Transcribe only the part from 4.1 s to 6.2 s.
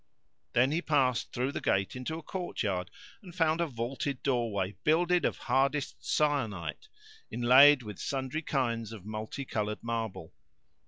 doorway builded of hardest